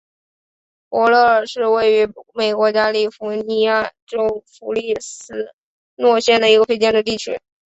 [0.89, 5.53] 伯勒尔是位于美国加利福尼亚州弗雷斯
[5.93, 7.39] 诺县的一个非建制地区。